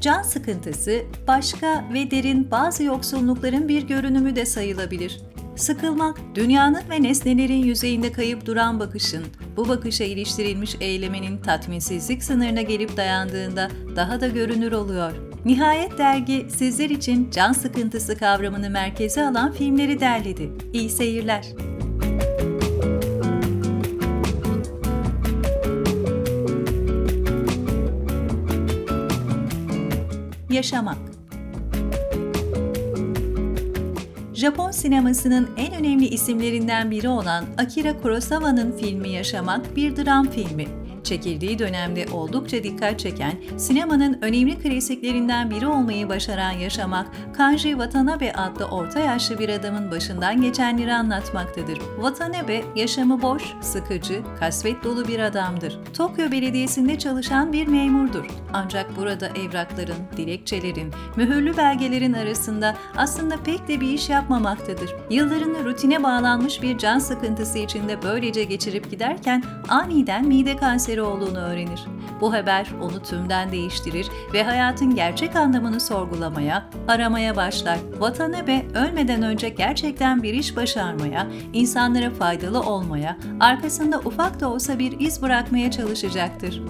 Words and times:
Can 0.00 0.22
sıkıntısı, 0.22 1.02
başka 1.28 1.84
ve 1.92 2.10
derin 2.10 2.50
bazı 2.50 2.82
yoksunlukların 2.82 3.68
bir 3.68 3.82
görünümü 3.82 4.36
de 4.36 4.46
sayılabilir. 4.46 5.20
Sıkılmak, 5.56 6.20
dünyanın 6.34 6.82
ve 6.90 7.02
nesnelerin 7.02 7.64
yüzeyinde 7.64 8.12
kayıp 8.12 8.46
duran 8.46 8.80
bakışın, 8.80 9.24
bu 9.56 9.68
bakışa 9.68 10.04
iliştirilmiş 10.04 10.76
eylemenin 10.80 11.38
tatminsizlik 11.38 12.24
sınırına 12.24 12.62
gelip 12.62 12.96
dayandığında 12.96 13.68
daha 13.96 14.20
da 14.20 14.28
görünür 14.28 14.72
oluyor. 14.72 15.12
Nihayet 15.44 15.98
dergi 15.98 16.46
sizler 16.50 16.90
için 16.90 17.30
can 17.30 17.52
sıkıntısı 17.52 18.18
kavramını 18.18 18.70
merkeze 18.70 19.26
alan 19.26 19.52
filmleri 19.52 20.00
derledi. 20.00 20.52
İyi 20.72 20.90
seyirler. 20.90 21.46
Yaşamak. 30.50 30.98
Japon 34.34 34.70
sinemasının 34.70 35.50
en 35.56 35.74
önemli 35.74 36.06
isimlerinden 36.06 36.90
biri 36.90 37.08
olan 37.08 37.44
Akira 37.58 38.00
Kurosawa'nın 38.00 38.72
filmi 38.72 39.08
Yaşamak 39.08 39.76
bir 39.76 39.96
dram 39.96 40.30
filmi 40.30 40.79
çekildiği 41.10 41.58
dönemde 41.58 42.06
oldukça 42.12 42.62
dikkat 42.62 42.98
çeken, 42.98 43.32
sinemanın 43.56 44.18
önemli 44.22 44.58
klasiklerinden 44.58 45.50
biri 45.50 45.66
olmayı 45.66 46.08
başaran 46.08 46.50
Yaşamak, 46.50 47.06
Kanji 47.36 47.70
Watanabe 47.70 48.32
adlı 48.32 48.64
orta 48.64 49.00
yaşlı 49.00 49.38
bir 49.38 49.48
adamın 49.48 49.90
başından 49.90 50.42
geçenleri 50.42 50.94
anlatmaktadır. 50.94 51.78
Watanabe, 51.96 52.62
yaşamı 52.76 53.22
boş, 53.22 53.42
sıkıcı, 53.60 54.22
kasvet 54.40 54.84
dolu 54.84 55.08
bir 55.08 55.18
adamdır. 55.18 55.78
Tokyo 55.96 56.30
Belediyesi'nde 56.30 56.98
çalışan 56.98 57.52
bir 57.52 57.66
memurdur. 57.66 58.26
Ancak 58.52 58.96
burada 58.96 59.28
evrakların, 59.28 59.96
dilekçelerin, 60.16 60.92
mühürlü 61.16 61.56
belgelerin 61.56 62.12
arasında 62.12 62.76
aslında 62.96 63.36
pek 63.36 63.68
de 63.68 63.80
bir 63.80 63.90
iş 63.90 64.08
yapmamaktadır. 64.08 64.94
Yıllarını 65.10 65.64
rutine 65.64 66.02
bağlanmış 66.02 66.62
bir 66.62 66.78
can 66.78 66.98
sıkıntısı 66.98 67.58
içinde 67.58 68.02
böylece 68.02 68.44
geçirip 68.44 68.90
giderken 68.90 69.42
aniden 69.68 70.26
mide 70.26 70.56
kanseri 70.56 70.99
kanseri 71.00 71.02
olduğunu 71.02 71.38
öğrenir. 71.38 71.80
Bu 72.20 72.32
haber 72.32 72.66
onu 72.82 73.02
tümden 73.02 73.52
değiştirir 73.52 74.08
ve 74.32 74.44
hayatın 74.44 74.94
gerçek 74.94 75.36
anlamını 75.36 75.80
sorgulamaya, 75.80 76.68
aramaya 76.88 77.36
başlar. 77.36 77.78
Watanabe 77.90 78.66
ölmeden 78.74 79.22
önce 79.22 79.48
gerçekten 79.48 80.22
bir 80.22 80.34
iş 80.34 80.56
başarmaya, 80.56 81.26
insanlara 81.52 82.10
faydalı 82.10 82.60
olmaya, 82.60 83.16
arkasında 83.40 83.98
ufak 83.98 84.40
da 84.40 84.48
olsa 84.50 84.78
bir 84.78 85.00
iz 85.00 85.22
bırakmaya 85.22 85.70
çalışacaktır. 85.70 86.62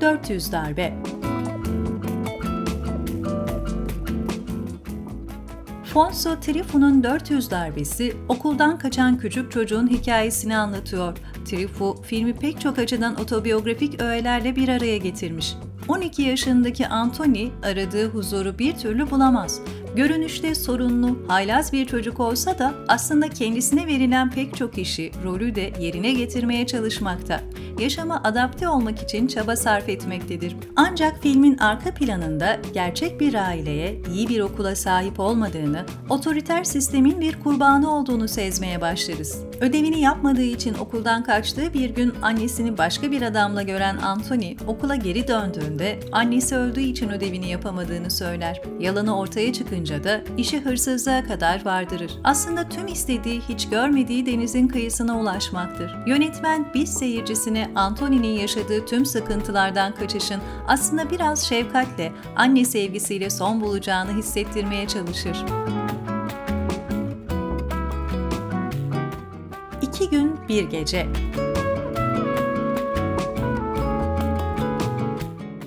400 0.00 0.52
darbe 0.52 0.94
Fonso 5.92 6.40
Trifu'nun 6.40 7.04
400 7.04 7.50
darbesi 7.50 8.16
okuldan 8.28 8.78
kaçan 8.78 9.18
küçük 9.18 9.52
çocuğun 9.52 9.90
hikayesini 9.90 10.56
anlatıyor. 10.56 11.18
Trifu, 11.44 11.96
filmi 12.02 12.32
pek 12.36 12.60
çok 12.60 12.78
açıdan 12.78 13.20
otobiyografik 13.20 14.02
öğelerle 14.02 14.56
bir 14.56 14.68
araya 14.68 14.96
getirmiş. 14.96 15.54
12 15.88 16.22
yaşındaki 16.22 16.86
Anthony 16.86 17.48
aradığı 17.62 18.08
huzuru 18.08 18.58
bir 18.58 18.76
türlü 18.76 19.10
bulamaz. 19.10 19.60
Görünüşte 19.96 20.54
sorunlu, 20.54 21.18
haylaz 21.28 21.72
bir 21.72 21.86
çocuk 21.86 22.20
olsa 22.20 22.58
da 22.58 22.74
aslında 22.88 23.28
kendisine 23.28 23.86
verilen 23.86 24.30
pek 24.30 24.56
çok 24.56 24.78
işi, 24.78 25.10
rolü 25.24 25.54
de 25.54 25.72
yerine 25.80 26.12
getirmeye 26.12 26.66
çalışmakta. 26.66 27.40
Yaşama 27.80 28.20
adapte 28.24 28.68
olmak 28.68 29.02
için 29.02 29.26
çaba 29.26 29.56
sarf 29.56 29.88
etmektedir. 29.88 30.56
Ancak 30.76 31.22
filmin 31.22 31.58
arka 31.58 31.94
planında 31.94 32.58
gerçek 32.74 33.20
bir 33.20 33.34
aileye, 33.34 34.02
iyi 34.14 34.28
bir 34.28 34.40
okula 34.40 34.76
sahip 34.76 35.20
olmadığını, 35.20 35.86
otoriter 36.08 36.64
sistemin 36.64 37.20
bir 37.20 37.40
kurbanı 37.40 37.94
olduğunu 37.94 38.28
sezmeye 38.28 38.80
başlarız. 38.80 39.44
Ödevini 39.60 40.00
yapmadığı 40.00 40.42
için 40.42 40.74
okuldan 40.74 41.24
kaçtığı 41.24 41.74
bir 41.74 41.90
gün 41.90 42.12
annesini 42.22 42.78
başka 42.78 43.10
bir 43.10 43.22
adamla 43.22 43.62
gören 43.62 43.96
Anthony 43.96 44.56
okula 44.66 44.96
geri 44.96 45.28
döndüğünde 45.28 46.00
annesi 46.12 46.56
öldüğü 46.56 46.80
için 46.80 47.08
ödevini 47.08 47.50
yapamadığını 47.50 48.10
söyler. 48.10 48.62
Yalanı 48.80 49.18
ortaya 49.18 49.52
çıkınca 49.52 50.04
da 50.04 50.20
işi 50.36 50.60
hırsızlığa 50.60 51.24
kadar 51.24 51.64
vardırır. 51.64 52.12
Aslında 52.24 52.68
tüm 52.68 52.86
istediği 52.86 53.40
hiç 53.40 53.68
görmediği 53.68 54.26
denizin 54.26 54.68
kıyısına 54.68 55.20
ulaşmaktır. 55.20 55.96
Yönetmen 56.06 56.66
biz 56.74 56.94
seyircisine 56.94 57.69
Anthony'nin 57.74 58.38
yaşadığı 58.38 58.86
tüm 58.86 59.06
sıkıntılardan 59.06 59.94
kaçışın 59.94 60.40
aslında 60.68 61.10
biraz 61.10 61.48
şefkatle, 61.48 62.12
anne 62.36 62.64
sevgisiyle 62.64 63.30
son 63.30 63.60
bulacağını 63.60 64.16
hissettirmeye 64.16 64.88
çalışır. 64.88 65.36
İki 69.82 70.10
gün 70.10 70.36
bir 70.48 70.64
gece. 70.64 71.06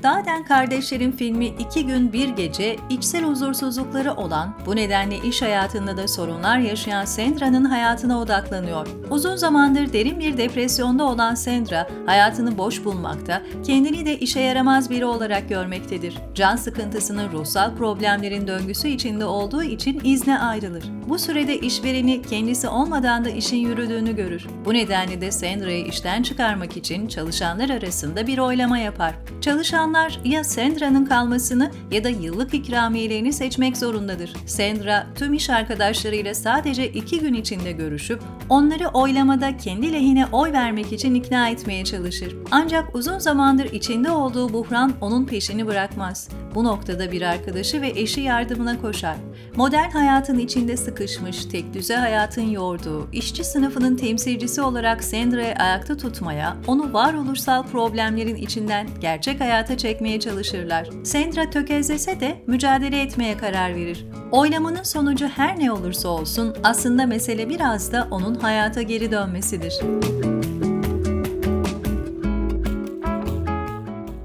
Daden 0.04 0.46
Kardeşlerin 0.46 1.12
filmi 1.12 1.46
iki 1.46 1.86
gün 1.86 2.14
bir 2.14 2.30
gece 2.30 2.78
içsel 2.90 3.24
huzursuzlukları 3.24 4.14
olan, 4.14 4.54
bu 4.66 4.76
nedenle 4.76 5.18
iş 5.18 5.42
hayatında 5.42 5.98
da 5.98 6.08
sorunlar 6.08 6.58
yaşayan 6.58 7.06
Sandra'nın 7.06 7.66
hayatına 7.66 8.20
odaklanıyor. 8.20 8.88
Uzun 9.10 9.36
zamandır 9.36 9.94
derin 9.94 10.20
bir 10.20 10.38
depresyonda 10.38 11.04
olan 11.04 11.36
Sandra, 11.36 11.88
hayatını 12.06 12.58
boş 12.58 12.86
bulmakta, 12.86 13.42
kendini 13.66 14.06
de 14.06 14.20
işe 14.20 14.40
yaramaz 14.40 14.90
biri 14.90 15.06
olarak 15.06 15.50
görmektedir. 15.50 16.18
Can 16.36 16.56
sıkıntısının 16.56 17.32
ruhsal 17.32 17.76
problemlerin 17.76 18.48
döngüsü 18.48 18.88
içinde 18.88 19.26
olduğu 19.26 19.64
için 19.64 20.02
izne 20.04 20.40
ayrılır. 20.40 20.84
Bu 21.08 21.20
sürede 21.20 21.60
işvereni 21.60 22.22
kendisi 22.22 22.68
olmadan 22.68 23.26
da 23.26 23.30
işin 23.30 23.58
yürüdüğünü 23.58 24.16
görür. 24.16 24.48
Bu 24.66 24.74
nedenle 24.74 25.22
de 25.22 25.32
Sandra'yı 25.32 25.86
işten 25.86 26.24
çıkarmak 26.24 26.78
için 26.78 27.08
çalışanlar 27.08 27.70
arasında 27.70 28.28
bir 28.28 28.38
oylama 28.38 28.78
yapar. 28.78 29.16
Çalışanlar 29.42 30.20
ya 30.26 30.44
Sandra'nın 30.44 31.06
kalmasını 31.06 31.72
ya 31.92 32.04
da 32.04 32.10
yıllık 32.10 32.54
ikramiyelerini 32.54 33.34
seçmek 33.34 33.78
zorundadır. 33.78 34.34
Sandra 34.46 35.08
tüm 35.16 35.34
iş 35.34 35.50
arkadaşlarıyla 35.50 36.34
sadece 36.34 36.88
iki 36.88 37.20
gün 37.20 37.34
içinde 37.34 37.72
görüşüp 37.72 38.22
onları 38.50 38.88
oylamada 38.88 39.58
kendi 39.58 39.94
lehine 39.94 40.26
oy 40.32 40.52
vermek 40.52 40.94
için 40.94 41.16
ikna 41.16 41.50
etmeye 41.50 41.84
çalışır. 41.84 42.36
Ancak 42.52 42.96
uzun 42.96 43.20
zamandır 43.20 43.66
içinde 43.66 44.12
olduğu 44.12 44.54
buhran 44.54 44.94
onun 45.02 45.26
peşini 45.26 45.68
bırakmaz. 45.68 46.30
Bu 46.56 46.64
noktada 46.64 47.12
bir 47.12 47.22
arkadaşı 47.22 47.82
ve 47.82 47.90
eşi 47.90 48.22
yardımına 48.22 48.82
koşar. 48.82 49.16
Modern 49.56 49.90
hayatın 49.90 50.40
içinde 50.40 50.78
sıkışmış, 50.94 51.46
tek 51.46 51.74
düze 51.74 51.96
hayatın 51.96 52.50
yorduğu, 52.50 53.08
işçi 53.12 53.44
sınıfının 53.44 53.96
temsilcisi 53.96 54.62
olarak 54.62 55.04
Sandra'yı 55.04 55.56
ayakta 55.56 55.98
tutmaya, 55.98 56.58
onu 56.68 56.94
varoluşsal 56.94 57.64
problemlerin 57.64 58.36
içinden 58.36 58.88
gerçek 59.02 59.42
hayata 59.42 59.78
çekmeye 59.78 60.20
çalışırlar. 60.20 60.90
Sandra 61.04 61.50
tökezlese 61.50 62.20
de 62.20 62.44
mücadele 62.48 63.02
etmeye 63.02 63.38
karar 63.38 63.76
verir. 63.76 64.06
Oylamanın 64.32 64.84
sonucu 64.84 65.28
her 65.28 65.60
ne 65.60 65.72
olursa 65.72 66.10
olsun 66.10 66.56
aslında 66.64 67.06
mesele 67.06 67.50
biraz 67.50 67.92
da 67.92 68.08
onun 68.12 68.36
hayata 68.36 68.82
geri 68.82 69.12
dönmesidir. 69.12 69.74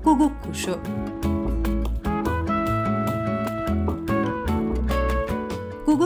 Guguk 0.04 0.32
kuşu 0.46 0.78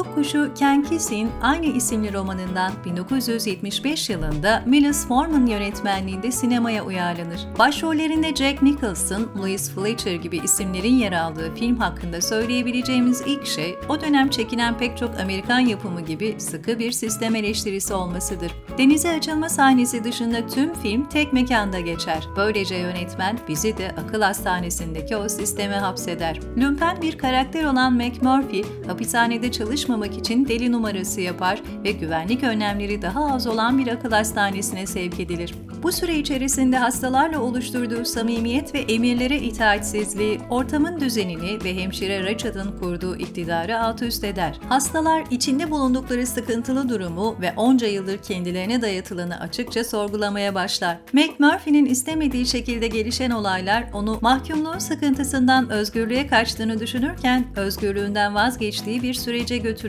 Guguk 0.03 0.15
Kuşu 0.15 0.51
Ken 0.55 0.83
Kesey'in 0.83 1.31
aynı 1.43 1.67
isimli 1.67 2.13
romanından 2.13 2.73
1975 2.85 4.11
yılında 4.11 4.63
Milos 4.67 5.07
Forman 5.07 5.47
yönetmenliğinde 5.47 6.33
sinemaya 6.33 6.85
uyarlanır. 6.85 7.41
Başrollerinde 7.59 8.35
Jack 8.35 8.63
Nicholson, 8.63 9.29
Louis 9.39 9.71
Fletcher 9.71 10.15
gibi 10.15 10.37
isimlerin 10.37 10.95
yer 10.95 11.13
aldığı 11.13 11.55
film 11.55 11.77
hakkında 11.77 12.21
söyleyebileceğimiz 12.21 13.23
ilk 13.27 13.47
şey, 13.47 13.79
o 13.89 14.01
dönem 14.01 14.29
çekilen 14.29 14.79
pek 14.79 14.99
çok 14.99 15.21
Amerikan 15.21 15.61
yapımı 15.61 16.01
gibi 16.01 16.35
sıkı 16.39 16.79
bir 16.79 16.93
sistem 16.93 17.35
eleştirisi 17.35 17.95
olmasıdır. 17.95 18.53
Denize 18.79 19.11
açılma 19.17 19.49
sahnesi 19.49 20.05
dışında 20.05 20.47
tüm 20.47 20.75
film 20.75 21.05
tek 21.05 21.33
mekanda 21.33 21.81
geçer. 21.81 22.29
Böylece 22.37 22.75
yönetmen 22.75 23.39
bizi 23.49 23.79
de 23.79 23.95
akıl 24.07 24.23
hastanesindeki 24.23 25.17
o 25.17 25.29
sisteme 25.29 25.77
hapseder. 25.77 26.41
Lümpen 26.57 27.03
bir 27.03 27.19
karakter 27.19 27.65
olan 27.65 27.93
McMurphy, 27.93 28.65
hapishanede 28.87 29.53
çalışırken 29.53 29.92
çalışmamak 29.93 30.19
için 30.19 30.49
deli 30.49 30.73
numarası 30.73 31.21
yapar 31.21 31.63
ve 31.85 31.93
güvenlik 31.93 32.45
önlemleri 32.45 33.03
daha 33.03 33.35
az 33.35 33.47
olan 33.47 33.79
bir 33.79 33.87
akıl 33.87 34.11
hastanesine 34.11 34.87
sevk 34.87 35.21
edilir. 35.21 35.55
Bu 35.83 35.93
süre 35.93 36.19
içerisinde 36.19 36.79
hastalarla 36.79 37.41
oluşturduğu 37.41 38.05
samimiyet 38.05 38.75
ve 38.75 38.79
emirlere 38.79 39.39
itaatsizliği, 39.39 40.41
ortamın 40.51 41.01
düzenini 41.01 41.65
ve 41.65 41.77
hemşire 41.77 42.25
Rachad'ın 42.25 42.79
kurduğu 42.79 43.17
iktidarı 43.17 43.81
alt 43.81 44.03
üst 44.03 44.25
eder. 44.25 44.61
Hastalar 44.69 45.25
içinde 45.31 45.71
bulundukları 45.71 46.27
sıkıntılı 46.27 46.89
durumu 46.89 47.37
ve 47.41 47.53
onca 47.57 47.87
yıldır 47.87 48.19
kendilerine 48.19 48.83
dayatılanı 48.83 49.41
açıkça 49.41 49.85
sorgulamaya 49.85 50.55
başlar. 50.55 50.99
McMurphy'nin 51.13 51.87
istemediği 51.87 52.47
şekilde 52.47 52.87
gelişen 52.89 53.31
olaylar 53.31 53.85
onu 53.93 54.19
mahkumluğun 54.21 54.79
sıkıntısından 54.79 55.71
özgürlüğe 55.71 56.27
kaçtığını 56.27 56.81
düşünürken 56.81 57.45
özgürlüğünden 57.57 58.35
vazgeçtiği 58.35 59.03
bir 59.03 59.15
sürece 59.15 59.59
götürür. 59.59 59.82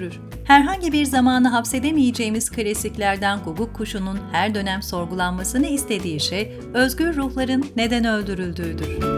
Herhangi 0.43 0.91
bir 0.91 1.05
zamanı 1.05 1.47
hapsedemeyeceğimiz 1.47 2.51
klasiklerden 2.51 3.39
Guguk 3.45 3.75
Kuşu'nun 3.75 4.19
her 4.31 4.55
dönem 4.55 4.81
sorgulanmasını 4.81 5.67
istediği 5.67 6.19
şey 6.19 6.53
özgür 6.73 7.15
ruhların 7.15 7.65
neden 7.75 8.05
öldürüldüğüdür. 8.05 9.12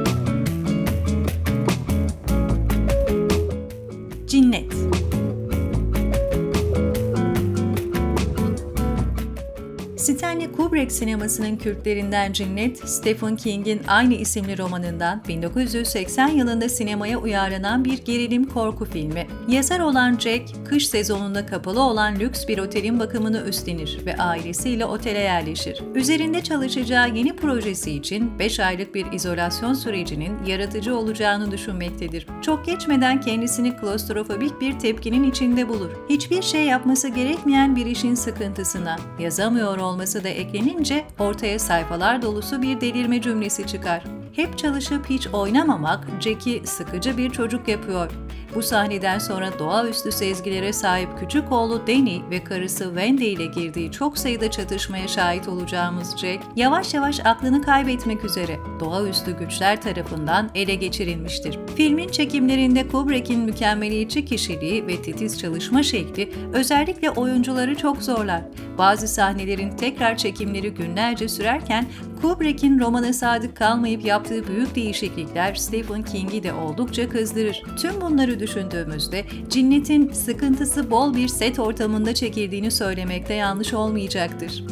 Kubrick 10.86 11.00
sinemasının 11.00 11.58
kültlerinden 11.58 12.34
Cinnet, 12.34 12.90
Stephen 12.90 13.36
King'in 13.36 13.82
aynı 13.88 14.14
isimli 14.14 14.58
romanından 14.58 15.24
1980 15.28 16.28
yılında 16.28 16.70
sinemaya 16.70 17.18
uyarlanan 17.18 17.86
bir 17.86 17.98
gerilim 17.98 18.46
korku 18.46 18.86
filmi. 18.86 19.28
Yazar 19.48 19.80
olan 19.80 20.18
Jack, 20.20 20.66
kış 20.66 20.88
sezonunda 20.88 21.46
kapalı 21.46 21.82
olan 21.82 22.20
lüks 22.20 22.48
bir 22.48 22.58
otelin 22.58 23.00
bakımını 23.00 23.44
üstlenir 23.48 24.00
ve 24.06 24.18
ailesiyle 24.18 24.86
otele 24.86 25.20
yerleşir. 25.20 25.84
Üzerinde 25.96 26.44
çalışacağı 26.44 27.10
yeni 27.10 27.36
projesi 27.36 27.92
için 27.92 28.40
5 28.40 28.60
aylık 28.60 28.96
bir 28.96 29.12
izolasyon 29.12 29.74
sürecinin 29.74 30.46
yaratıcı 30.46 30.98
olacağını 30.98 31.52
düşünmektedir. 31.52 32.28
Çok 32.42 32.66
geçmeden 32.66 33.22
kendisini 33.22 33.78
klostrofobik 33.78 34.62
bir 34.62 34.80
tepkinin 34.80 35.32
içinde 35.32 35.70
bulur. 35.70 35.92
Hiçbir 36.10 36.42
şey 36.42 36.66
yapması 36.66 37.08
gerekmeyen 37.08 37.76
bir 37.76 37.86
işin 37.86 38.16
sıkıntısına, 38.16 38.96
yazamıyor 39.20 39.78
olması 39.78 40.24
da 40.24 40.30
eklenince 40.76 41.06
ortaya 41.20 41.60
sayfalar 41.60 42.22
dolusu 42.22 42.62
bir 42.62 42.82
delirme 42.82 43.22
cümlesi 43.22 43.68
çıkar. 43.68 44.04
Hep 44.36 44.58
çalışıp 44.58 45.10
hiç 45.10 45.28
oynamamak 45.28 46.08
Jack'i 46.20 46.62
sıkıcı 46.66 47.18
bir 47.18 47.30
çocuk 47.30 47.68
yapıyor. 47.68 48.12
Bu 48.56 48.64
sahneden 48.64 49.20
sonra 49.20 49.60
doğaüstü 49.60 50.12
sezgilere 50.12 50.74
sahip 50.74 51.10
küçük 51.20 51.52
oğlu 51.52 51.88
Danny 51.88 52.22
ve 52.30 52.44
karısı 52.44 52.84
Wendy 52.84 53.34
ile 53.34 53.46
girdiği 53.46 53.92
çok 53.92 54.18
sayıda 54.18 54.52
çatışmaya 54.52 55.08
şahit 55.08 55.48
olacağımız 55.48 56.18
Jack, 56.18 56.44
yavaş 56.56 56.94
yavaş 56.94 57.20
aklını 57.26 57.62
kaybetmek 57.62 58.26
üzere 58.26 58.60
doğaüstü 58.80 59.38
güçler 59.38 59.82
tarafından 59.82 60.50
ele 60.56 60.76
geçirilmiştir. 60.76 61.60
Filmin 61.76 62.10
çekimlerinde 62.10 62.88
Kubrick'in 62.88 63.40
mükemmeliyetçi 63.40 64.26
kişiliği 64.26 64.88
ve 64.88 65.02
titiz 65.02 65.40
çalışma 65.40 65.84
şekli 65.84 66.34
özellikle 66.54 67.10
oyuncuları 67.10 67.76
çok 67.76 68.04
zorlar. 68.04 68.42
Bazı 68.78 69.08
sahnelerin 69.08 69.78
tekrar 69.78 70.18
çekimleri 70.18 70.74
günlerce 70.74 71.28
sürerken 71.28 71.86
Kubrick'in 72.22 72.80
romana 72.80 73.14
sadık 73.14 73.56
kalmayıp 73.56 74.06
yaptığı 74.06 74.48
büyük 74.48 74.76
değişiklikler 74.76 75.56
Stephen 75.56 76.04
King'i 76.04 76.44
de 76.44 76.54
oldukça 76.54 77.10
kızdırır. 77.10 77.64
Tüm 77.82 78.02
bunları 78.02 78.40
düşündüğümüzde 78.40 79.26
Cinnet'in 79.50 80.12
sıkıntısı 80.12 80.92
bol 80.92 81.16
bir 81.16 81.28
set 81.28 81.60
ortamında 81.60 82.14
çekildiğini 82.14 82.72
söylemekte 82.72 83.34
yanlış 83.34 83.74
olmayacaktır. 83.74 84.64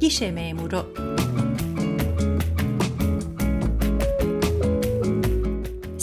Gişe 0.00 0.32
memuru 0.32 1.07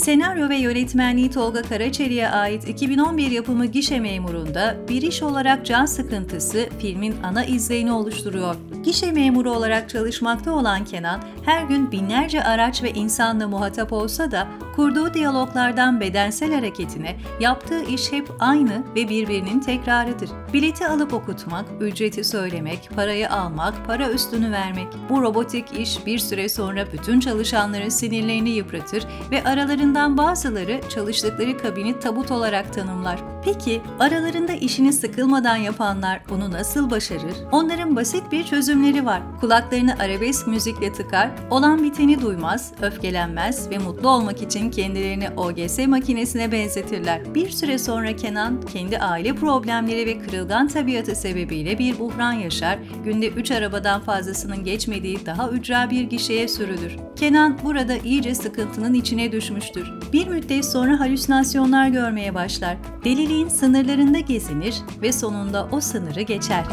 Senaryo 0.05 0.49
ve 0.49 0.55
yönetmenliği 0.55 1.31
Tolga 1.31 1.61
Karaçeli'ye 1.61 2.29
ait 2.29 2.67
2011 2.69 3.31
yapımı 3.31 3.65
Gişe 3.65 3.99
Memuru'nda 3.99 4.77
bir 4.89 5.01
iş 5.01 5.23
olarak 5.23 5.65
can 5.65 5.85
sıkıntısı 5.85 6.69
filmin 6.79 7.15
ana 7.23 7.45
izleyini 7.45 7.91
oluşturuyor. 7.91 8.55
Gişe 8.85 9.11
memuru 9.11 9.51
olarak 9.51 9.89
çalışmakta 9.89 10.51
olan 10.51 10.85
Kenan, 10.85 11.21
her 11.45 11.63
gün 11.63 11.91
binlerce 11.91 12.43
araç 12.43 12.83
ve 12.83 12.91
insanla 12.91 13.47
muhatap 13.47 13.93
olsa 13.93 14.31
da 14.31 14.47
kurduğu 14.75 15.13
diyaloglardan 15.13 15.99
bedensel 15.99 16.53
hareketine 16.53 17.15
yaptığı 17.39 17.83
iş 17.83 18.11
hep 18.11 18.31
aynı 18.39 18.83
ve 18.95 19.09
birbirinin 19.09 19.59
tekrarıdır. 19.59 20.29
Bileti 20.53 20.87
alıp 20.87 21.13
okutmak, 21.13 21.65
ücreti 21.79 22.23
söylemek, 22.23 22.89
parayı 22.95 23.31
almak, 23.31 23.85
para 23.87 24.09
üstünü 24.09 24.51
vermek. 24.51 24.87
Bu 25.09 25.21
robotik 25.21 25.79
iş 25.79 26.05
bir 26.05 26.19
süre 26.19 26.49
sonra 26.49 26.85
bütün 26.93 27.19
çalışanların 27.19 27.89
sinirlerini 27.89 28.49
yıpratır 28.49 29.03
ve 29.31 29.43
aralarından 29.43 30.17
bazıları 30.17 30.81
çalıştıkları 30.89 31.57
kabini 31.57 31.99
tabut 31.99 32.31
olarak 32.31 32.73
tanımlar. 32.73 33.19
Peki 33.45 33.81
aralarında 33.99 34.53
işini 34.53 34.93
sıkılmadan 34.93 35.55
yapanlar 35.55 36.21
bunu 36.29 36.51
nasıl 36.51 36.89
başarır? 36.89 37.35
Onların 37.51 37.95
basit 37.95 38.31
bir 38.31 38.43
çözümleri 38.75 39.05
var. 39.05 39.21
Kulaklarını 39.39 39.95
arabesk 39.99 40.47
müzikle 40.47 40.93
tıkar, 40.93 41.31
olan 41.49 41.83
biteni 41.83 42.21
duymaz, 42.21 42.71
öfkelenmez 42.81 43.69
ve 43.69 43.77
mutlu 43.77 44.09
olmak 44.09 44.41
için 44.41 44.71
kendilerini 44.71 45.29
OGS 45.37 45.79
makinesine 45.87 46.51
benzetirler. 46.51 47.35
Bir 47.35 47.49
süre 47.49 47.77
sonra 47.77 48.15
Kenan 48.15 48.61
kendi 48.61 48.97
aile 48.97 49.35
problemleri 49.35 50.05
ve 50.05 50.19
kırılgan 50.19 50.67
tabiatı 50.67 51.15
sebebiyle 51.15 51.79
bir 51.79 51.99
buhran 51.99 52.31
yaşar, 52.31 52.79
günde 53.03 53.27
3 53.27 53.51
arabadan 53.51 54.01
fazlasının 54.01 54.63
geçmediği 54.63 55.25
daha 55.25 55.49
ücra 55.49 55.89
bir 55.89 56.03
gişeye 56.03 56.47
sürülür. 56.47 56.97
Kenan 57.15 57.57
burada 57.63 57.97
iyice 57.97 58.35
sıkıntının 58.35 58.93
içine 58.93 59.31
düşmüştür. 59.31 59.91
Bir 60.13 60.27
müddet 60.27 60.65
sonra 60.65 60.99
halüsinasyonlar 60.99 61.87
görmeye 61.87 62.33
başlar. 62.33 62.77
Deliliğin 63.03 63.47
sınırlarında 63.47 64.19
gezinir 64.19 64.75
ve 65.01 65.11
sonunda 65.11 65.67
o 65.71 65.81
sınırı 65.81 66.21
geçer. 66.21 66.65